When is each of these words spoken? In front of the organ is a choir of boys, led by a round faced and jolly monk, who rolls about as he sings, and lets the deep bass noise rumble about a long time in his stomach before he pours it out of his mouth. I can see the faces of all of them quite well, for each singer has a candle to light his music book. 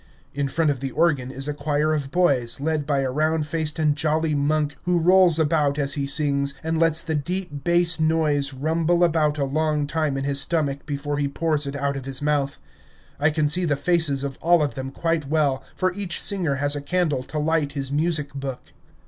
In 0.33 0.47
front 0.47 0.71
of 0.71 0.79
the 0.79 0.89
organ 0.89 1.29
is 1.29 1.47
a 1.47 1.53
choir 1.53 1.93
of 1.93 2.09
boys, 2.09 2.59
led 2.59 2.87
by 2.87 3.01
a 3.01 3.11
round 3.11 3.45
faced 3.45 3.77
and 3.77 3.95
jolly 3.95 4.33
monk, 4.33 4.75
who 4.85 4.97
rolls 4.97 5.37
about 5.37 5.77
as 5.77 5.93
he 5.93 6.07
sings, 6.07 6.55
and 6.63 6.79
lets 6.79 7.03
the 7.03 7.13
deep 7.13 7.63
bass 7.63 7.99
noise 7.99 8.51
rumble 8.51 9.03
about 9.03 9.37
a 9.37 9.45
long 9.45 9.85
time 9.85 10.17
in 10.17 10.23
his 10.23 10.41
stomach 10.41 10.87
before 10.87 11.19
he 11.19 11.27
pours 11.27 11.67
it 11.67 11.75
out 11.75 11.95
of 11.95 12.05
his 12.05 12.19
mouth. 12.19 12.57
I 13.19 13.29
can 13.29 13.47
see 13.47 13.63
the 13.63 13.75
faces 13.75 14.23
of 14.23 14.39
all 14.41 14.63
of 14.63 14.73
them 14.73 14.89
quite 14.89 15.27
well, 15.27 15.63
for 15.75 15.93
each 15.93 16.19
singer 16.19 16.55
has 16.55 16.75
a 16.75 16.81
candle 16.81 17.21
to 17.21 17.37
light 17.37 17.73
his 17.73 17.91
music 17.91 18.33
book. 18.33 18.73